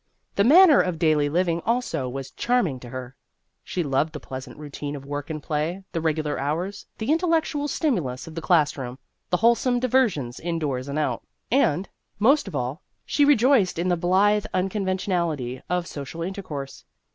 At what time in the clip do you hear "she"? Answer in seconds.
3.63-3.83, 13.05-13.23